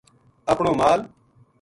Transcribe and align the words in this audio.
اپنو 0.51 0.71
مال 0.79 0.99